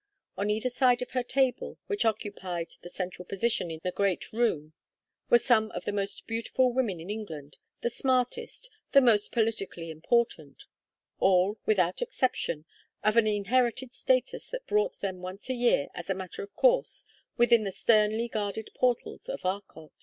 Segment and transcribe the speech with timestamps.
[0.35, 4.73] On either side of her table, which occupied the central position in the great room,
[5.29, 10.63] were some of the most beautiful women in England, the smartest, the most politically important;
[11.19, 12.65] all, without exception,
[13.03, 17.05] of an inherited status that brought them once a year as a matter of course
[17.37, 19.91] within the sternly guarded portals of Arcot.